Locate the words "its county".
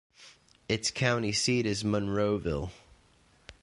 0.67-1.31